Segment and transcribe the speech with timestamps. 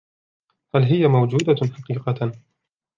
[0.75, 2.31] هل هي موجودة حقيقة؟